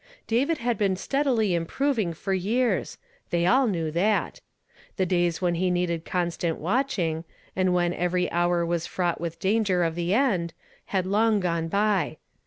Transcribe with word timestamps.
David 0.25 0.57
had 0.57 0.79
been 0.79 0.95
steadily 0.95 1.53
improving 1.53 2.11
for 2.15 2.33
years; 2.33 2.97
they 3.29 3.45
all 3.45 3.67
knew 3.67 3.91
that. 3.91 4.41
The 4.97 5.05
days 5.05 5.43
when 5.43 5.53
he 5.53 5.69
needed 5.69 6.05
constant 6.05 6.57
watching, 6.57 7.23
and 7.55 7.71
when 7.71 7.93
every 7.93 8.27
hour 8.31 8.65
was 8.65 8.87
frauglit 8.87 9.19
with 9.19 9.39
danger 9.39 9.83
of 9.83 9.93
the 9.93 10.15
end, 10.15 10.55
had 10.87 11.05
long 11.05 11.39
gone 11.39 11.67
by. 11.67 12.17